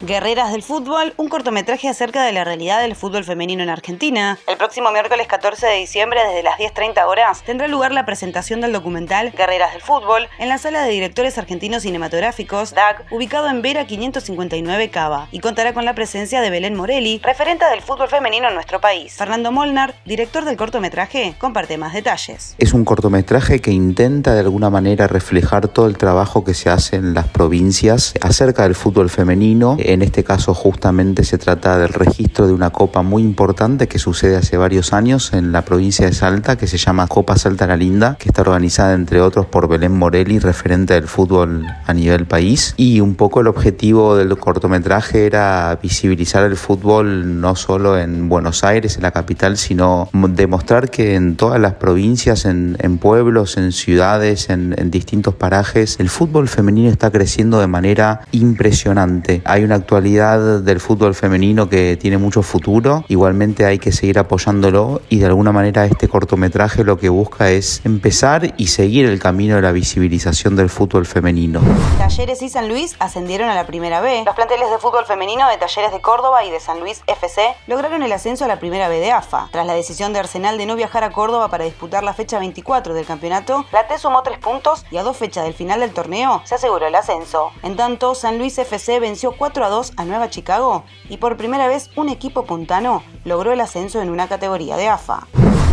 [0.00, 4.38] Guerreras del Fútbol, un cortometraje acerca de la realidad del fútbol femenino en Argentina.
[4.46, 8.74] El próximo miércoles 14 de diciembre, desde las 10.30 horas, tendrá lugar la presentación del
[8.74, 13.86] documental Guerreras del Fútbol en la Sala de Directores Argentinos Cinematográficos, DAC, ubicado en Vera
[13.86, 18.54] 559 Cava, y contará con la presencia de Belén Morelli, referente del fútbol femenino en
[18.54, 19.14] nuestro país.
[19.14, 22.54] Fernando Molnar, director del cortometraje, comparte más detalles.
[22.58, 26.96] Es un cortometraje que intenta de alguna manera reflejar todo el trabajo que se hace
[26.96, 32.46] en las provincias acerca del fútbol femenino en este caso justamente se trata del registro
[32.46, 36.56] de una copa muy importante que sucede hace varios años en la provincia de Salta,
[36.56, 40.38] que se llama Copa Salta la Linda, que está organizada entre otros por Belén Morelli,
[40.38, 42.74] referente del fútbol a nivel país.
[42.76, 48.64] Y un poco el objetivo del cortometraje era visibilizar el fútbol no solo en Buenos
[48.64, 54.50] Aires, en la capital, sino demostrar que en todas las provincias, en, pueblos, en ciudades,
[54.50, 59.42] en, distintos parajes, el fútbol femenino está creciendo de manera impresionante.
[59.44, 63.04] Hay una actualidad del fútbol femenino que tiene mucho futuro.
[63.08, 67.80] Igualmente hay que seguir apoyándolo y de alguna manera este cortometraje lo que busca es
[67.84, 71.60] empezar y seguir el camino de la visibilización del fútbol femenino.
[71.98, 74.22] Talleres y San Luis ascendieron a la primera B.
[74.24, 78.02] Los planteles de fútbol femenino de Talleres de Córdoba y de San Luis FC lograron
[78.02, 79.48] el ascenso a la primera B de AFA.
[79.52, 82.94] Tras la decisión de Arsenal de no viajar a Córdoba para disputar la fecha 24
[82.94, 86.56] del campeonato, la sumó tres puntos y a dos fechas del final del torneo se
[86.56, 87.50] aseguró el ascenso.
[87.62, 91.66] En tanto, San Luis FC venció 4 a 2 a Nueva Chicago y por primera
[91.66, 95.26] vez un equipo puntano logró el ascenso en una categoría de AFA.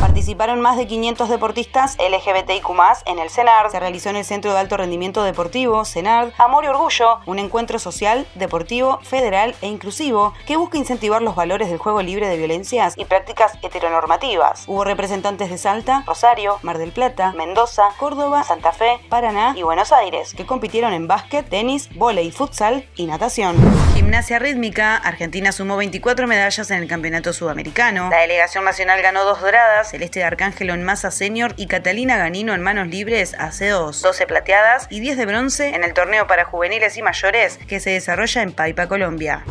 [0.04, 2.68] Participaron más de 500 deportistas LGBTIQ
[3.06, 3.72] en el CENAR.
[3.72, 7.80] Se realizó en el Centro de Alto Rendimiento Deportivo, CENAR, Amor y Orgullo, un encuentro
[7.80, 12.96] social, deportivo, federal e inclusivo que busca incentivar los valores del juego libre de violencias
[12.98, 14.66] y prácticas heteronormativas.
[14.68, 19.94] Hubo representantes de Salta, Rosario, Mar del Plata, Mendoza, Córdoba, Santa Fe, Paraná y Buenos
[19.94, 23.56] Aires, que compitieron en básquet, tenis, volei, futsal y natación.
[23.94, 28.09] Gimnasia rítmica, Argentina sumó 24 medallas en el Campeonato Sudamericano.
[28.09, 32.56] La delegación nacional ganó dos doradas, Celeste de Arcángelo en masa senior y Catalina Ganino
[32.56, 36.44] en manos libres hace dos, 12 plateadas y 10 de bronce en el torneo para
[36.46, 39.44] juveniles y mayores que se desarrolla en Paipa, Colombia.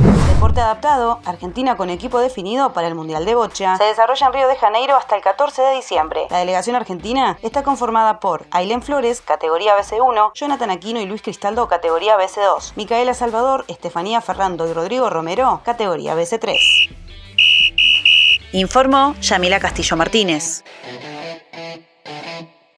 [0.42, 4.48] Deporte adaptado, Argentina con equipo definido para el Mundial de Bocha, se desarrolla en Río
[4.48, 6.26] de Janeiro hasta el 14 de diciembre.
[6.30, 11.68] La delegación argentina está conformada por Ailén Flores, categoría BC1, Jonathan Aquino y Luis Cristaldo,
[11.68, 16.56] categoría BC2, Micaela Salvador, Estefanía Ferrando y Rodrigo Romero, categoría BC3.
[18.52, 20.64] Informó Yamila Castillo Martínez.